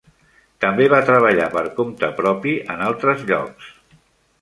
També 0.63 0.87
va 0.93 1.01
treballar 1.09 1.47
per 1.57 1.63
compte 1.81 2.11
propi 2.23 2.57
en 2.77 2.85
altres 2.89 3.25
llocs. 3.33 3.73